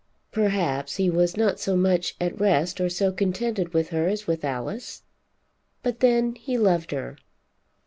Perhaps 0.31 0.95
he 0.95 1.11
was 1.11 1.37
not 1.37 1.59
so 1.59 1.77
much 1.77 2.15
at 2.19 2.39
rest 2.39 2.81
or 2.81 2.89
so 2.89 3.11
contented 3.11 3.71
with 3.71 3.89
her 3.89 4.07
as 4.07 4.25
with 4.25 4.43
Alice. 4.43 5.03
But 5.83 5.99
then 5.99 6.33
he 6.33 6.57
loved 6.57 6.89
her. 6.89 7.17